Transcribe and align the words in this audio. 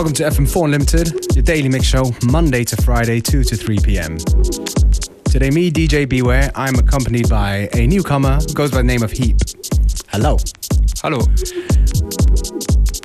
Welcome 0.00 0.14
to 0.14 0.22
FM4 0.22 0.64
Unlimited, 0.64 1.36
your 1.36 1.42
daily 1.42 1.68
mix 1.68 1.84
show, 1.84 2.10
Monday 2.24 2.64
to 2.64 2.74
Friday, 2.80 3.20
2 3.20 3.44
to 3.44 3.54
3 3.54 3.80
p.m. 3.80 4.16
Today, 5.26 5.50
me, 5.50 5.70
DJ 5.70 6.08
Beware, 6.08 6.50
I'm 6.54 6.74
accompanied 6.76 7.28
by 7.28 7.68
a 7.74 7.86
newcomer 7.86 8.36
who 8.36 8.54
goes 8.54 8.70
by 8.70 8.78
the 8.78 8.84
name 8.84 9.02
of 9.02 9.10
Heap. 9.10 9.36
Hello. 10.08 10.38
Hello. 11.02 11.18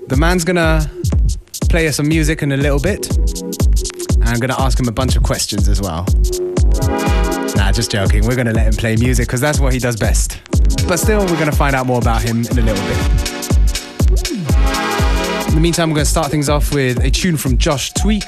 The 0.08 0.16
man's 0.18 0.46
gonna 0.46 0.90
play 1.68 1.90
us 1.90 1.98
some 1.98 2.08
music 2.08 2.42
in 2.44 2.54
a 2.54 2.58
little 2.58 2.80
bit. 2.80 3.14
And 3.18 4.30
I'm 4.30 4.40
gonna 4.40 4.58
ask 4.58 4.80
him 4.80 4.88
a 4.88 4.94
bunch 4.94 5.18
of 5.18 5.23
questions 5.23 5.68
as 5.68 5.82
well. 5.82 6.05
Nah, 7.58 7.73
just 7.73 7.91
joking. 7.91 8.26
We're 8.26 8.38
gonna 8.38 8.54
let 8.54 8.68
him 8.68 8.73
play 8.73 8.96
music 8.96 9.27
because 9.27 9.41
that's 9.41 9.59
what 9.59 9.73
he 9.73 9.80
does 9.80 9.98
best. 9.98 10.40
But 10.88 10.96
still, 10.96 11.20
we're 11.26 11.40
gonna 11.40 11.52
find 11.52 11.76
out 11.76 11.88
more 11.88 12.00
about 12.00 12.22
him 12.22 12.46
in 12.46 12.58
a 12.58 12.62
little 12.62 12.88
bit. 12.88 13.34
In 15.55 15.62
the 15.62 15.64
meantime, 15.64 15.90
we're 15.90 15.95
gonna 15.95 16.05
start 16.05 16.30
things 16.32 16.50
off 16.50 16.73
with 16.73 17.02
a 17.02 17.09
tune 17.09 17.38
from 17.38 17.58
Josh 17.58 17.94
Tweak. 17.94 18.26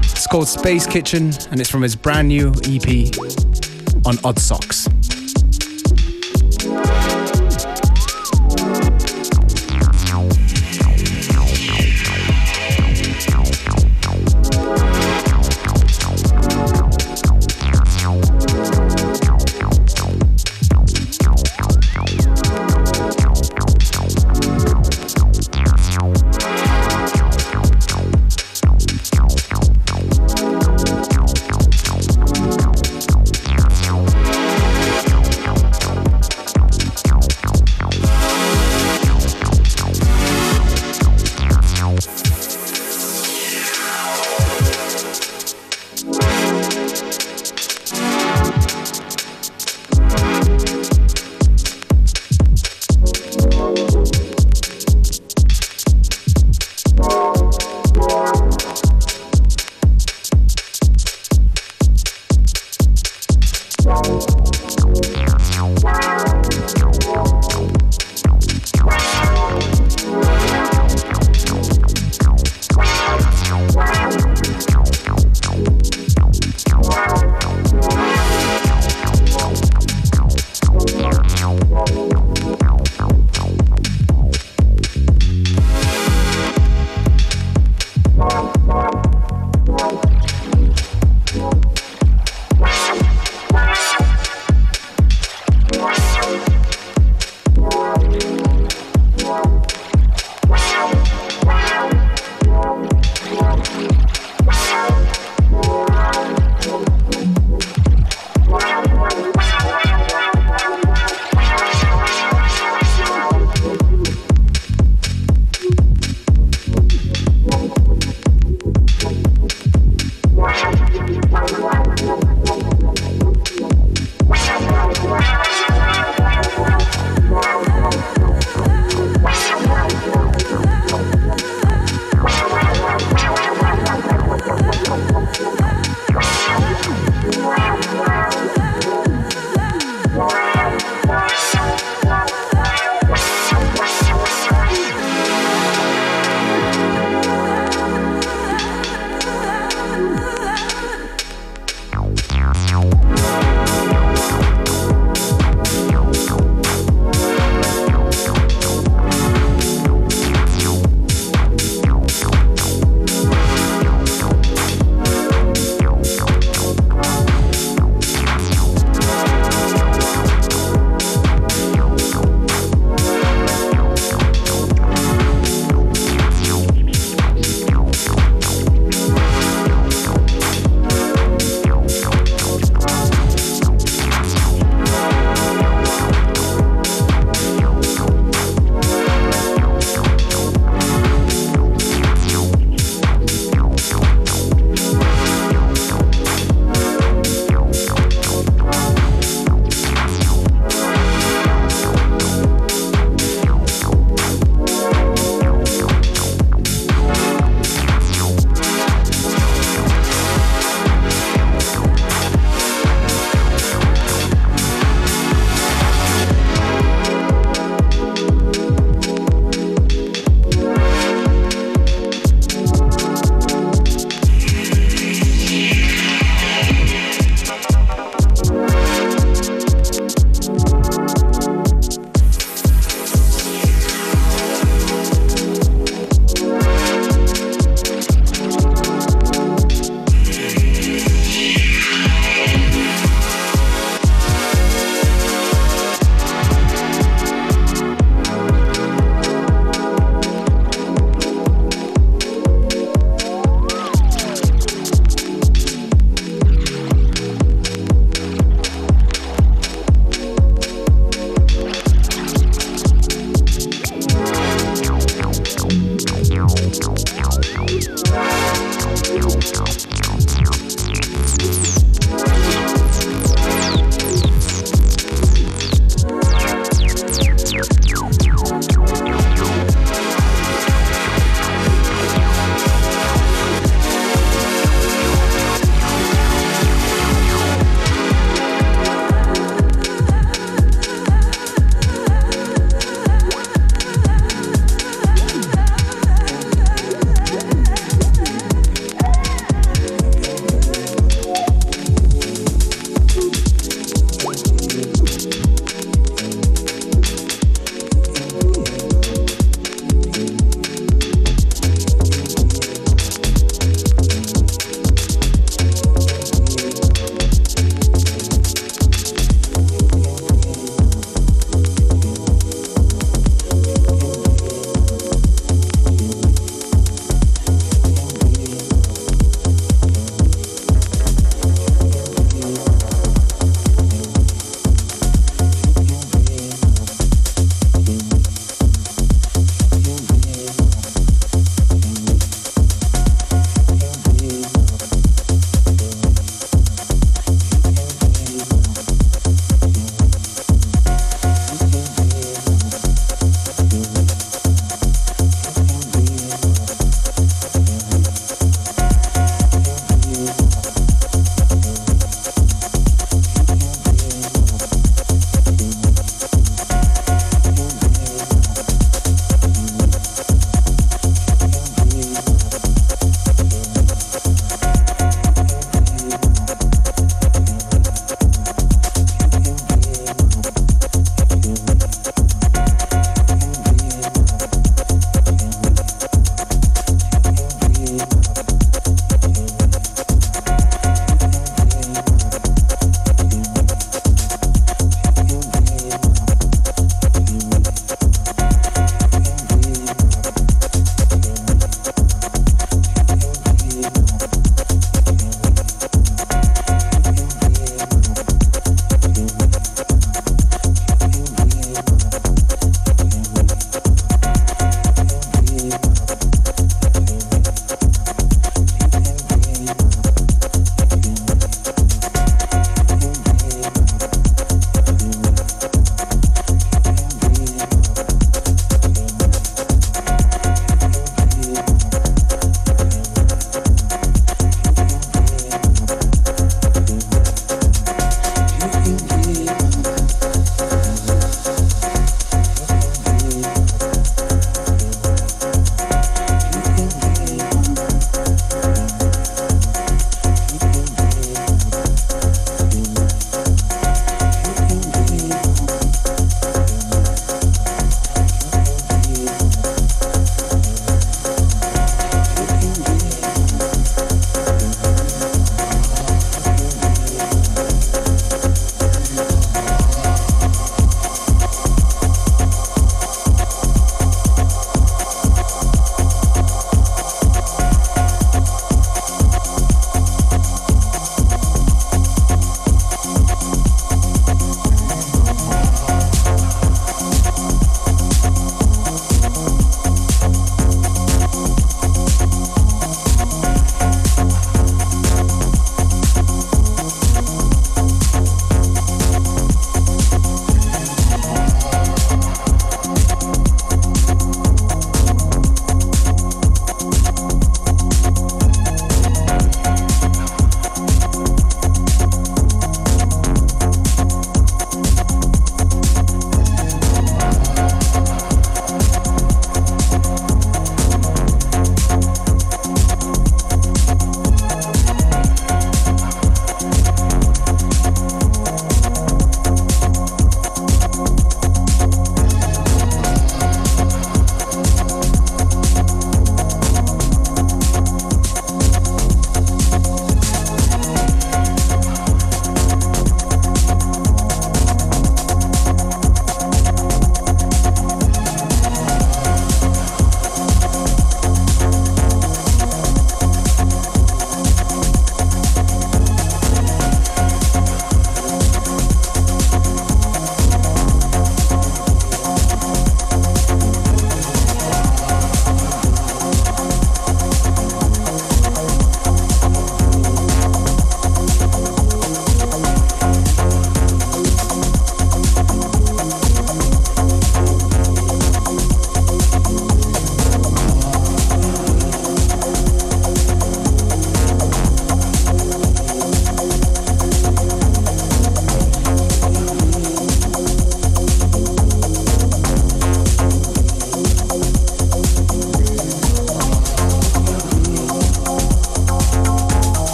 It's 0.00 0.26
called 0.26 0.48
Space 0.48 0.86
Kitchen 0.86 1.30
and 1.50 1.60
it's 1.60 1.68
from 1.68 1.82
his 1.82 1.94
brand 1.94 2.28
new 2.28 2.54
EP 2.64 3.14
on 4.06 4.16
Odd 4.24 4.38
Socks. 4.38 4.88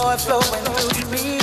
joy 0.00 0.16
flowing 0.16 0.64
through 0.64 1.10
me. 1.10 1.39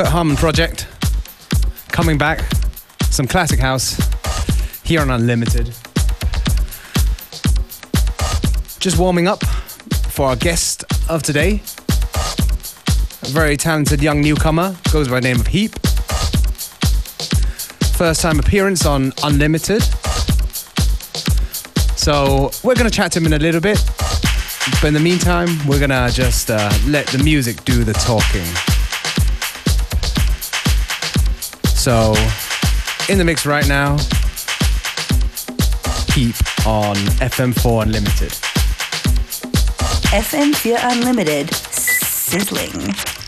Kurt 0.00 0.08
Harmon 0.08 0.36
project. 0.36 0.88
Coming 1.88 2.16
back. 2.16 2.40
Some 3.10 3.26
classic 3.26 3.60
house 3.60 3.98
here 4.82 5.02
on 5.02 5.10
Unlimited. 5.10 5.74
Just 8.78 8.98
warming 8.98 9.28
up 9.28 9.44
for 10.08 10.28
our 10.28 10.36
guest 10.36 10.84
of 11.10 11.22
today. 11.22 11.60
A 13.24 13.28
very 13.28 13.58
talented 13.58 14.02
young 14.02 14.22
newcomer, 14.22 14.74
goes 14.90 15.06
by 15.06 15.20
the 15.20 15.28
name 15.28 15.38
of 15.38 15.48
Heap. 15.48 15.72
First 17.94 18.22
time 18.22 18.38
appearance 18.38 18.86
on 18.86 19.12
Unlimited. 19.22 19.82
So 21.98 22.50
we're 22.64 22.74
gonna 22.74 22.88
chat 22.88 23.12
to 23.12 23.18
him 23.18 23.26
in 23.26 23.34
a 23.34 23.38
little 23.38 23.60
bit. 23.60 23.84
But 24.80 24.84
in 24.84 24.94
the 24.94 25.00
meantime, 25.00 25.50
we're 25.66 25.78
gonna 25.78 26.08
just 26.10 26.50
uh, 26.50 26.72
let 26.86 27.06
the 27.08 27.18
music 27.22 27.66
do 27.66 27.84
the 27.84 27.92
talking. 27.92 28.79
So, 31.80 32.12
in 33.08 33.16
the 33.16 33.24
mix 33.24 33.46
right 33.46 33.66
now, 33.66 33.96
Heap 36.12 36.36
on 36.66 36.94
FM4 37.24 37.84
Unlimited. 37.84 38.32
FM4 40.12 40.78
Unlimited, 40.92 41.54
sizzling. 41.54 43.19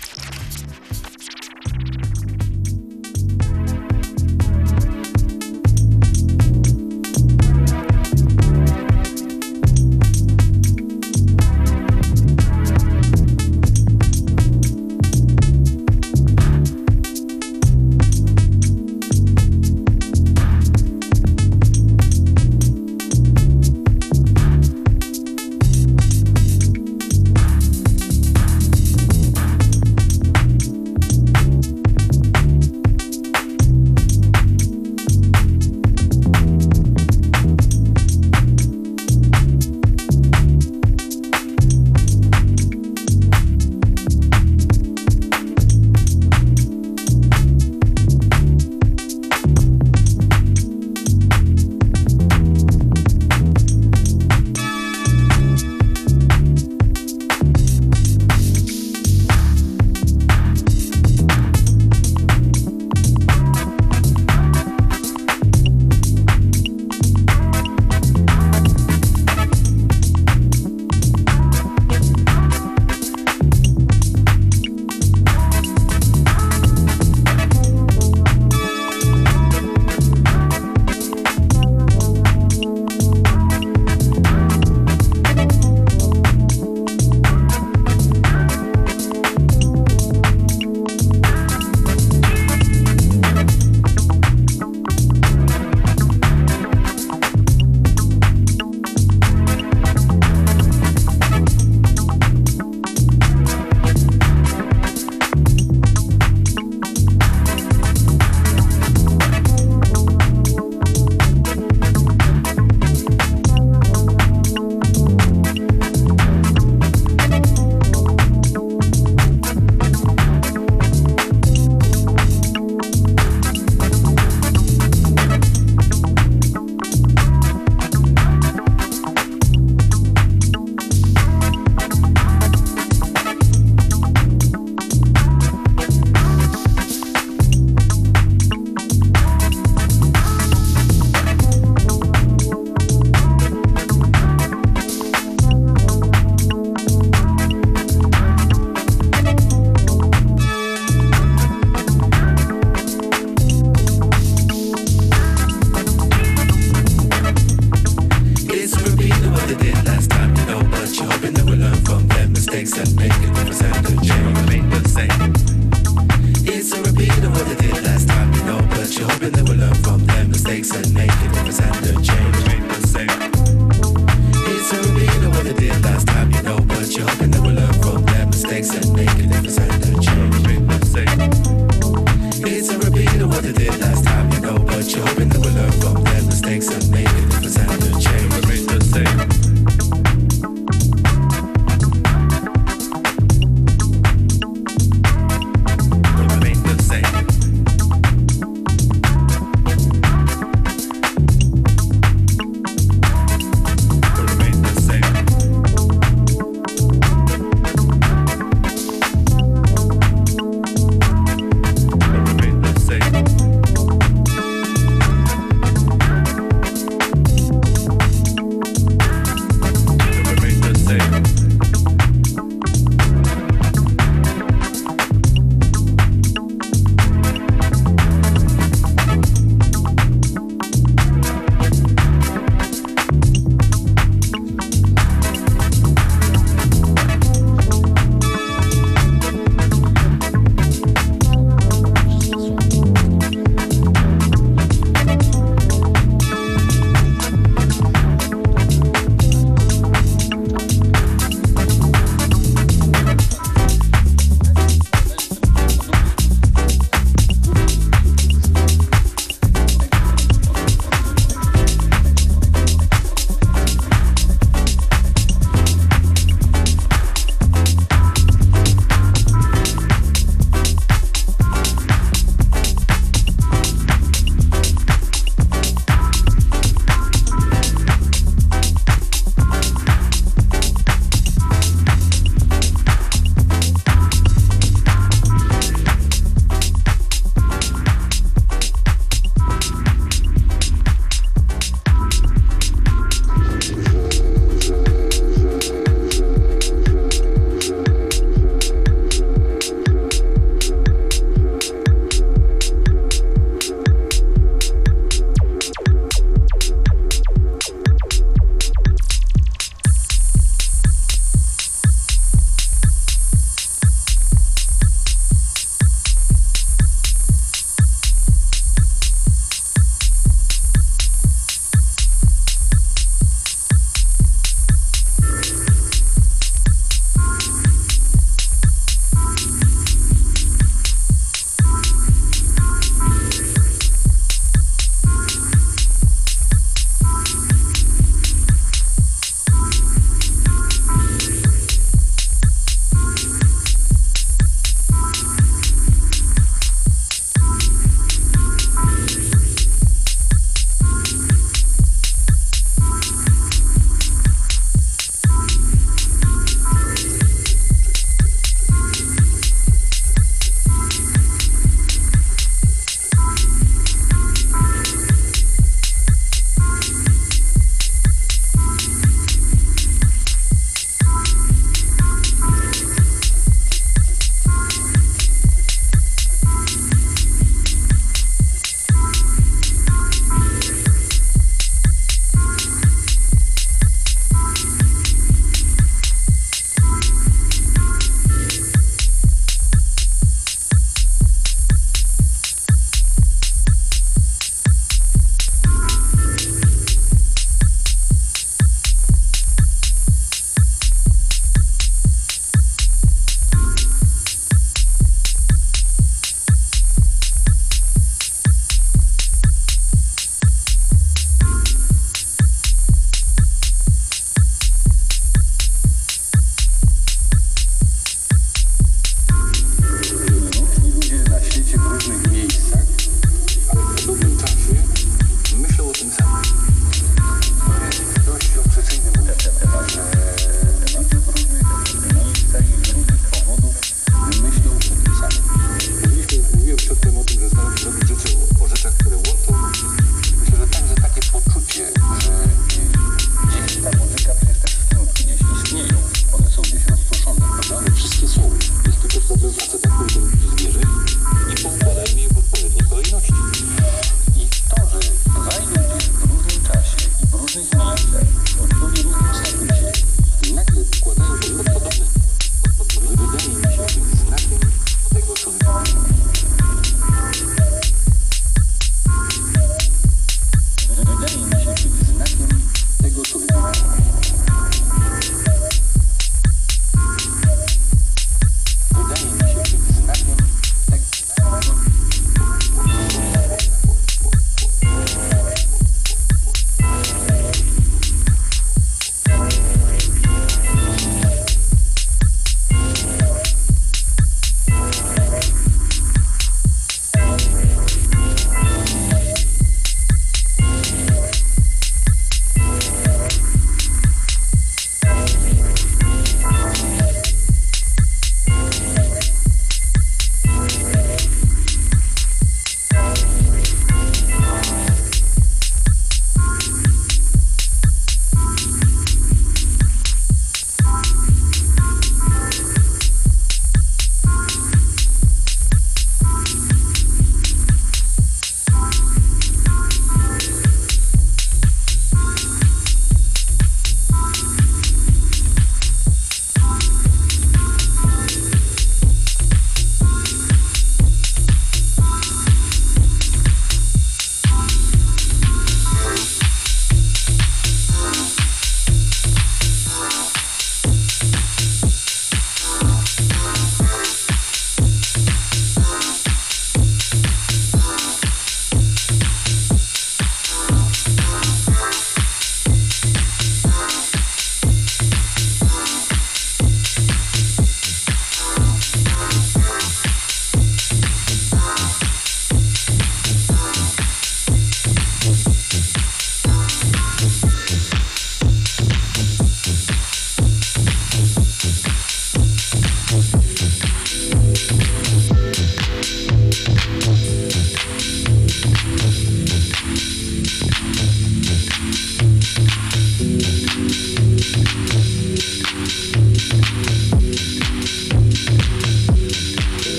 send 162.84 162.96
me. 162.96 163.21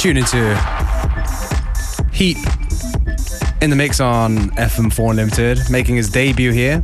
Tune 0.00 0.16
into 0.16 0.56
Heap 2.10 2.38
in 3.60 3.68
the 3.68 3.76
mix 3.76 4.00
on 4.00 4.48
FM4 4.52 5.10
Unlimited, 5.10 5.58
making 5.68 5.96
his 5.96 6.08
debut 6.08 6.52
here. 6.52 6.82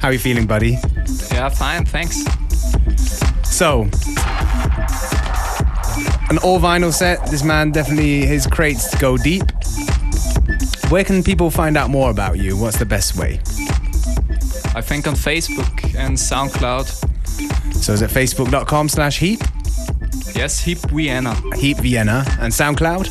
How 0.00 0.08
are 0.08 0.12
you 0.12 0.18
feeling, 0.18 0.44
buddy? 0.44 0.78
Yeah, 1.30 1.48
fine, 1.48 1.84
thanks. 1.84 2.24
So, 3.44 3.82
an 6.28 6.38
all 6.38 6.58
vinyl 6.58 6.92
set. 6.92 7.24
This 7.30 7.44
man 7.44 7.70
definitely, 7.70 8.26
his 8.26 8.48
crates 8.48 8.92
go 8.98 9.16
deep. 9.16 9.44
Where 10.88 11.04
can 11.04 11.22
people 11.22 11.52
find 11.52 11.76
out 11.76 11.88
more 11.88 12.10
about 12.10 12.38
you? 12.38 12.56
What's 12.56 12.80
the 12.80 12.86
best 12.86 13.14
way? 13.16 13.34
I 14.74 14.80
think 14.80 15.06
on 15.06 15.14
Facebook 15.14 15.94
and 15.94 16.16
SoundCloud. 16.16 17.74
So 17.76 17.92
is 17.92 18.02
it 18.02 18.10
facebook.com 18.10 18.88
slash 18.88 19.20
heap? 19.20 19.38
Yes, 20.38 20.60
Heap 20.60 20.78
Vienna. 20.90 21.34
Heap 21.56 21.78
Vienna. 21.78 22.24
And 22.38 22.52
SoundCloud? 22.52 23.08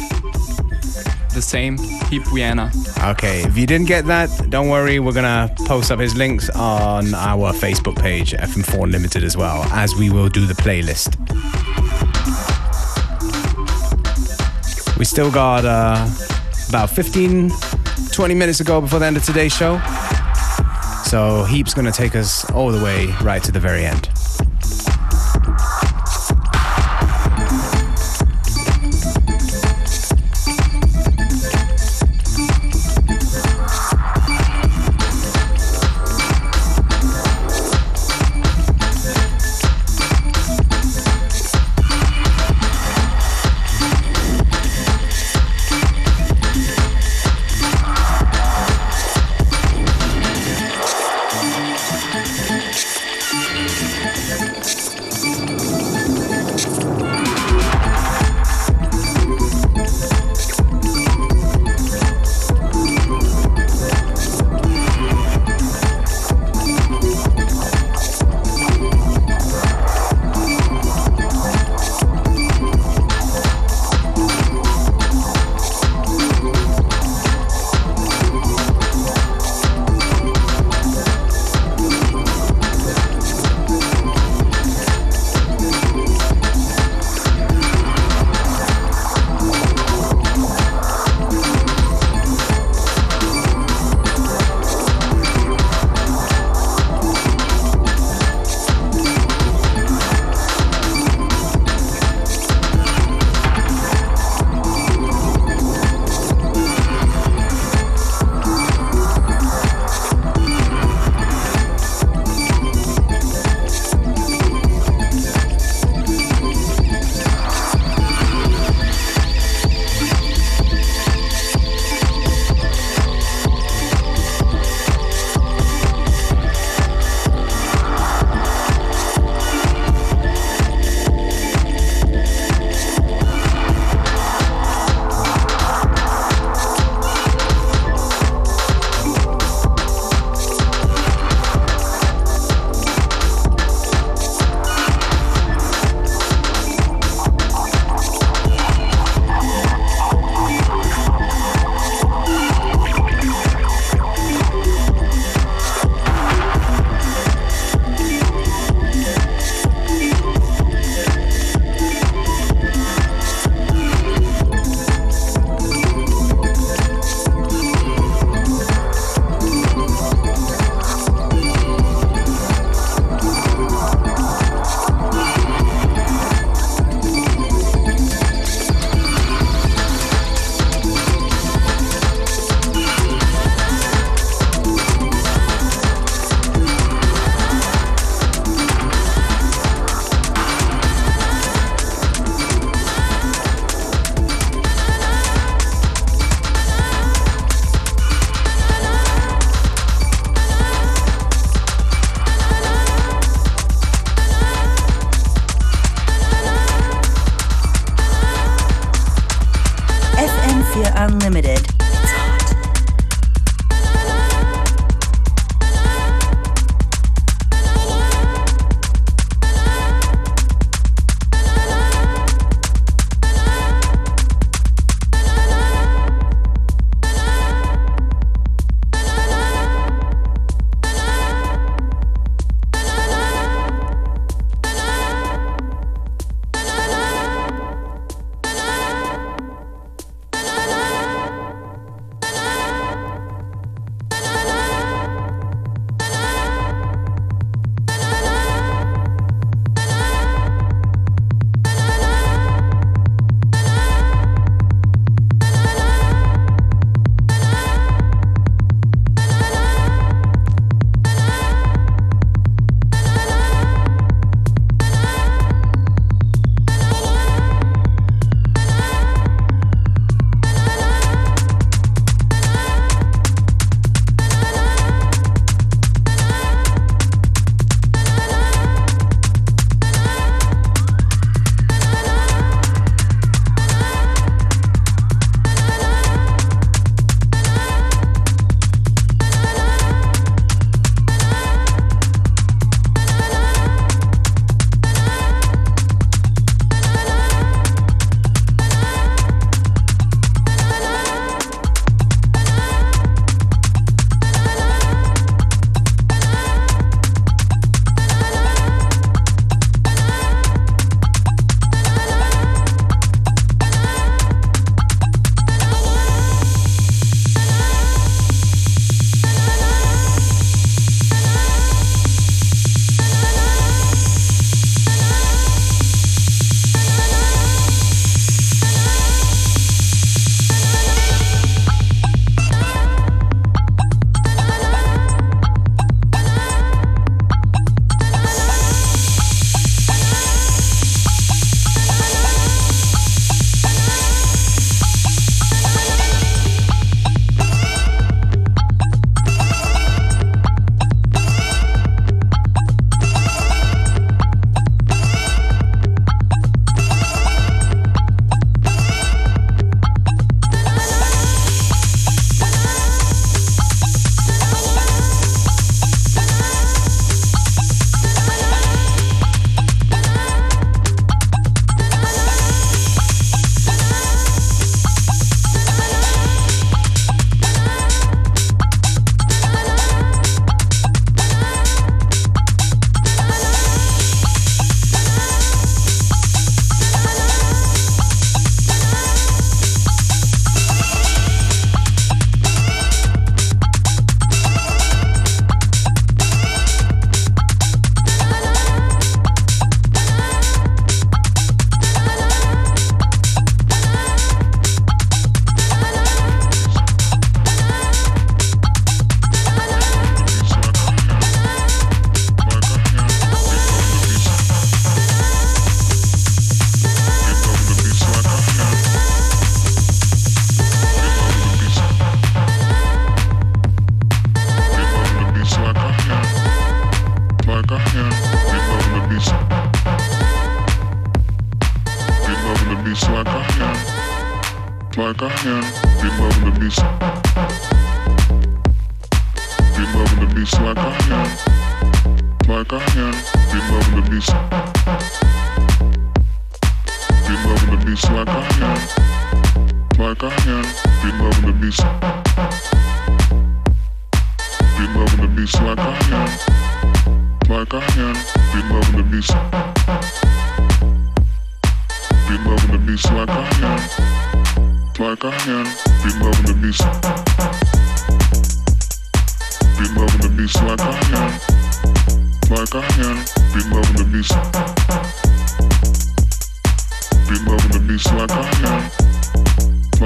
The 1.34 1.41
same, 1.41 1.78
Heap 2.09 2.23
Vienna. 2.34 2.71
Okay, 3.03 3.43
if 3.43 3.57
you 3.57 3.67
didn't 3.67 3.88
get 3.88 4.05
that, 4.05 4.30
don't 4.49 4.69
worry. 4.69 4.99
We're 4.99 5.11
gonna 5.11 5.53
post 5.65 5.91
up 5.91 5.99
his 5.99 6.15
links 6.15 6.49
on 6.51 7.13
our 7.13 7.51
Facebook 7.51 8.01
page, 8.01 8.32
FM4 8.32 8.86
Unlimited, 8.86 9.25
as 9.25 9.36
well, 9.36 9.63
as 9.73 9.93
we 9.93 10.09
will 10.09 10.30
do 10.30 10.45
the 10.45 10.53
playlist. 10.53 11.17
We 14.97 15.03
still 15.03 15.30
got 15.30 15.65
uh, 15.65 16.09
about 16.69 16.89
15, 16.91 17.51
20 18.09 18.36
minutes 18.36 18.61
ago 18.61 18.80
before 18.80 18.99
the 18.99 19.05
end 19.05 19.17
of 19.17 19.25
today's 19.25 19.53
show. 19.53 19.82
So 21.03 21.43
Heap's 21.49 21.73
gonna 21.73 21.91
take 21.91 22.15
us 22.15 22.49
all 22.51 22.71
the 22.71 22.82
way 22.82 23.07
right 23.21 23.43
to 23.43 23.51
the 23.51 23.59
very 23.59 23.86
end. 23.86 24.09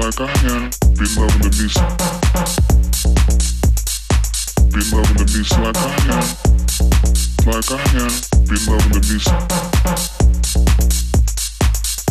Like 0.02 0.20
I 0.20 0.26
am. 0.50 0.66
Be 0.98 1.06
loving 1.14 1.42
the 1.42 1.50
beats. 1.54 1.78
Be 4.66 4.80
loving 4.90 5.14
the 5.14 5.24
beats 5.30 5.54
like 5.62 5.78
I 5.78 5.94
am. 6.10 6.26
Like 7.46 7.70
I 7.70 7.78
am. 8.02 8.10
Be 8.42 8.58
loving 8.66 8.90
the 8.90 8.98
beats. 9.06 9.30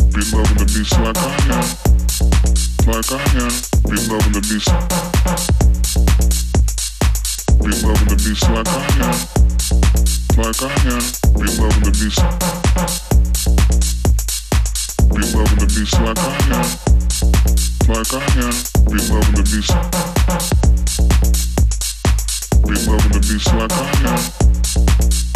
Be 0.08 0.22
loving 0.32 0.56
the 0.56 0.64
beats 0.72 0.96
like 1.04 1.20
I 1.20 1.36
am. 1.52 1.68
Like 2.88 3.12
I 3.12 3.20
am. 3.36 3.52
Be 3.84 4.00
loving 4.08 4.32
the 4.32 4.40
beats. 4.40 4.72
Be 7.60 7.72
loving 7.84 8.08
the 8.08 8.16
beats 8.16 8.48
like 8.48 8.72
I 8.72 8.88
am. 9.04 9.12
Like 10.40 10.62
I 10.64 10.72
am. 10.88 11.04
Be 11.36 11.44
loving 11.60 11.84
the 11.84 11.92
beats. 11.92 12.24
Be 15.12 15.20
loving 15.36 15.58
the 15.60 15.66
beats 15.68 15.92
like 16.00 16.16
I 16.16 16.40
am. 16.56 16.91
Like 17.88 18.14
I 18.14 18.22
am. 18.38 18.54
Be 18.86 18.98
loving 19.10 19.34
the 19.34 19.42
beats. 19.50 19.74
Be 22.62 22.74
loving 22.86 23.10
the 23.10 23.18
beats 23.26 23.48
like 23.52 23.72
I 23.72 23.90
am. 24.06 24.22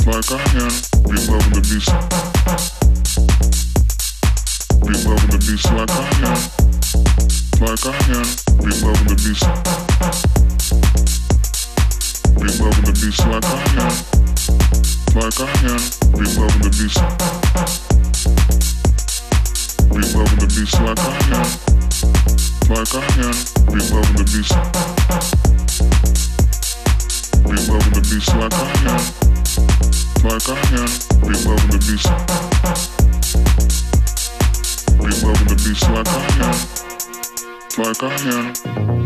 Like 0.06 0.30
I 0.30 0.38
am. 0.54 0.70
Be 1.10 1.16
loving 1.26 1.52
the 1.52 1.60
beats. 1.66 1.90
Be 4.78 4.94
loving 5.02 5.30
the 5.30 5.38
beats 5.42 5.66
like 5.74 5.90
I 5.90 6.06
am. 6.22 6.38
Like 7.60 7.84
I 7.84 7.98
am. 8.14 8.28
Be 8.62 8.70
loving 8.78 9.08
the 9.10 9.16
beats. 9.18 9.42
Be 12.38 12.46
loving 12.62 12.84
the 12.86 12.92
beats 12.94 13.20
like 13.26 13.44
I 13.44 13.58
am. 13.82 13.94
Like 15.16 15.40
I 15.40 15.50
am. 15.66 15.82
Be 16.14 16.24
loving 16.38 16.62
the 16.62 16.70
beats. 16.78 17.00
Be 19.90 20.00
loving 20.14 20.38
the 20.38 20.46
beats 20.46 20.74
like 20.80 21.00
I 21.00 21.10
am. 21.34 21.75
Like 22.68 22.94
I 22.94 22.98
am. 23.22 23.36
Be 23.70 23.78
loving 23.78 24.16
the 24.16 24.24
beats. 24.32 24.50
Be 27.44 27.56
loving 27.70 27.94
the 27.94 28.00
beats 28.10 28.28
like 28.34 28.54
I 28.54 28.66
am. 28.90 29.02
Like 30.24 30.48
I 30.48 30.58
am. 30.74 30.90
Loving 31.46 31.70
the 31.70 31.78
beats. 31.86 32.10
Be 34.98 35.10
loving 35.24 35.46
the 35.46 35.54
beats 35.64 35.84
like 35.90 36.08
I 36.08 36.20
am. 36.42 36.56
Like 37.84 38.02
I 38.02 38.04
am. 38.34 39.05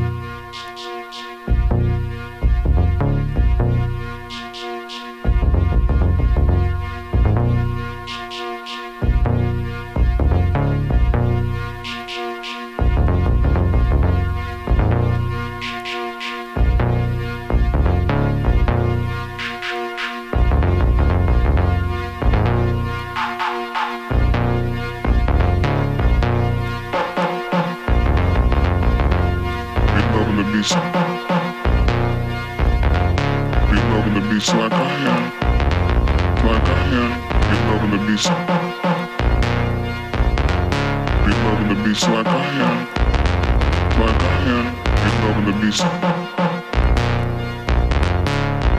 Be 45.80 45.86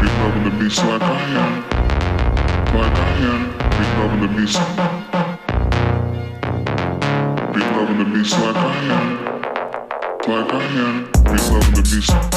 loving 0.06 0.44
the 0.44 0.52
beats 0.60 0.78
like 0.84 1.02
I 1.02 1.22
am. 1.42 1.54
Like 2.76 2.96
I 2.96 3.10
am. 3.32 3.42
Be 3.78 3.86
loving 3.98 4.22
the 4.22 4.28
beats. 4.38 4.58
Be 7.54 7.62
loving 7.76 7.98
the 7.98 8.06
like 8.38 8.56
I 8.56 8.60
am. 9.00 9.08
Like 10.28 10.54
I 10.54 10.56
am, 10.78 11.12
loving 11.50 11.74
the. 11.74 12.31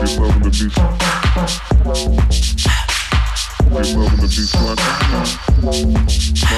Be 0.00 0.06
loving 0.16 0.40
the 0.40 0.48
beats. 0.48 0.76
Be 3.60 3.76
loving 3.76 4.16
the 4.16 4.28
beats 4.28 4.54
like 4.56 4.80
I 4.80 4.96
am. 5.12 5.28
Like 5.60 5.76
I 5.76 5.96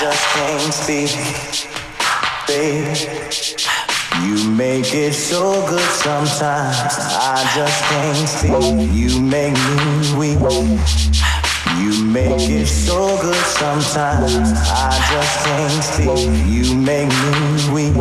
just 0.00 0.26
can't 0.32 0.72
speak, 0.72 1.12
baby. 2.48 2.96
You 4.24 4.50
make 4.50 4.94
it 4.94 5.12
so 5.12 5.66
good 5.68 5.90
sometimes. 5.90 6.96
I 7.20 7.44
just 7.54 7.84
can't 7.84 8.26
speak. 8.26 8.94
You 8.96 9.20
make 9.20 9.52
me 9.52 10.16
weak. 10.16 10.40
You 11.76 12.02
make 12.02 12.48
it 12.48 12.66
so 12.66 13.20
good 13.20 13.44
sometimes. 13.44 14.36
I 14.72 14.96
just 15.12 15.44
can't 15.44 15.84
speak. 15.84 16.08
You 16.48 16.74
make 16.74 17.10
me 17.10 17.74
weak. 17.74 17.96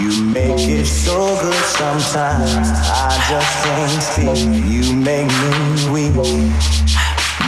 You 0.00 0.24
make 0.24 0.66
it 0.66 0.86
so 0.86 1.38
good 1.42 1.64
sometimes. 1.76 2.56
I 2.88 3.12
just 3.28 3.52
can't 3.64 4.02
speak. 4.02 4.38
You 4.72 4.94
make 4.96 5.28
me 5.28 5.92
weak. 5.92 6.93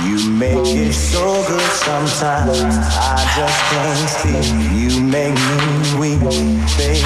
You 0.07 0.31
make 0.31 0.65
it 0.65 0.93
so 0.93 1.43
good 1.49 1.73
sometimes. 1.73 2.61
I 2.61 3.25
just 3.37 3.65
can't 3.71 4.09
speak. 4.09 4.47
You 4.79 5.01
make 5.03 5.35
me 5.35 5.99
weak, 5.99 6.21
baby. 6.79 7.03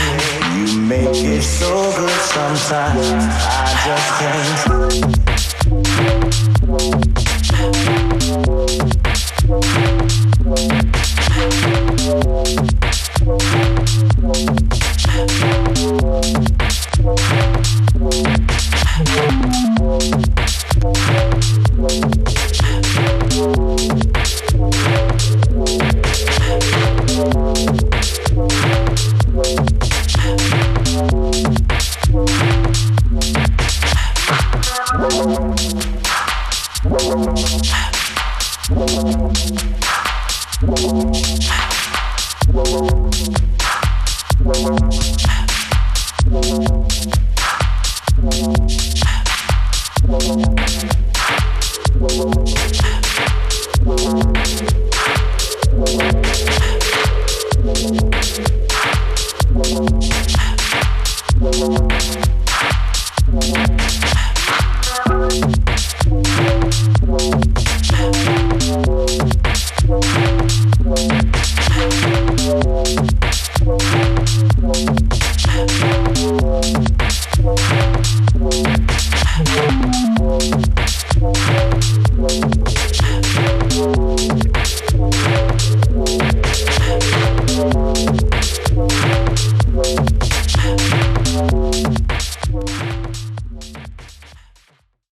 You 0.56 0.66
make 0.82 1.16
it 1.16 1.42
so 1.42 1.90
good 1.96 2.20
sometimes. 2.20 3.10
I 3.46 3.48
just 3.86 4.20